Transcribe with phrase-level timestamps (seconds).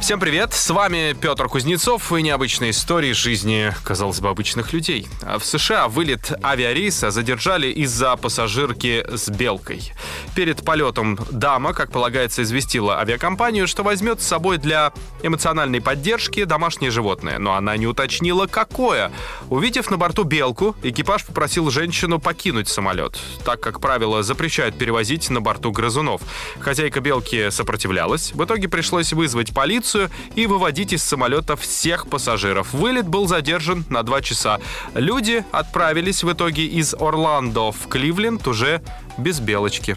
[0.00, 5.06] Всем привет, с вами Петр Кузнецов и необычные истории жизни, казалось бы, обычных людей.
[5.22, 9.92] А В США вылет авиарейса задержали из-за пассажирки с белкой.
[10.34, 14.92] Перед полетом дама, как полагается, известила авиакомпанию, что возьмет с собой для
[15.22, 19.12] эмоциональной поддержки домашнее животное, но она не уточнила, какое.
[19.50, 25.42] Увидев на борту белку, экипаж попросил женщину покинуть самолет, так как правила запрещают перевозить на
[25.42, 26.22] борту грызунов.
[26.58, 29.89] Хозяйка белки сопротивлялась, в итоге пришлось вызвать полицию
[30.34, 32.72] и выводить из самолета всех пассажиров.
[32.72, 34.60] Вылет был задержан на два часа.
[34.94, 38.82] Люди отправились в итоге из Орландо в Кливленд уже
[39.18, 39.96] без белочки.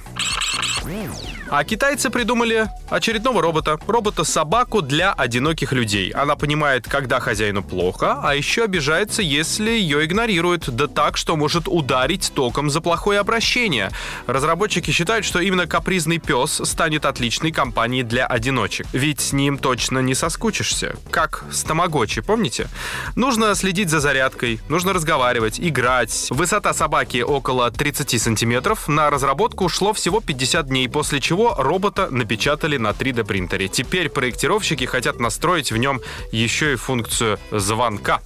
[1.49, 3.77] А китайцы придумали очередного робота.
[3.87, 6.09] Робота-собаку для одиноких людей.
[6.09, 10.69] Она понимает, когда хозяину плохо, а еще обижается, если ее игнорируют.
[10.69, 13.91] Да так, что может ударить током за плохое обращение.
[14.25, 18.87] Разработчики считают, что именно капризный пес станет отличной компанией для одиночек.
[18.91, 20.95] Ведь с ним точно не соскучишься.
[21.11, 22.67] Как с Тамагочи, помните?
[23.15, 26.27] Нужно следить за зарядкой, нужно разговаривать, играть.
[26.31, 28.87] Высота собаки около 30 сантиметров.
[28.87, 33.67] На разработку ушло всего 50 дней, после чего робота напечатали на 3D принтере.
[33.67, 38.21] Теперь проектировщики хотят настроить в нем еще и функцию звонка.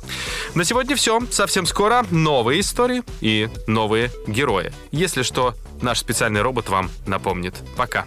[0.55, 1.19] На сегодня все.
[1.29, 4.71] Совсем скоро новые истории и новые герои.
[4.91, 7.53] Если что, наш специальный робот вам напомнит.
[7.75, 8.05] Пока.